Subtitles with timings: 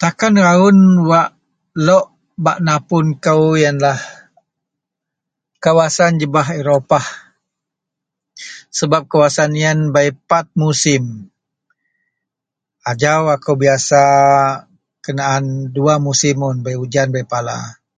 [0.00, 0.78] Takan rawon
[1.10, 1.28] wak
[1.86, 2.04] lok
[2.44, 3.98] bak napun kou iyen lah
[5.64, 7.06] kawasan jebah europah
[8.78, 11.02] sebab kawasan iyen bei pat musim
[12.90, 14.02] ajau ako biyasa
[15.04, 15.44] kenaan
[15.74, 17.56] dua musim un bei ujan bei pala.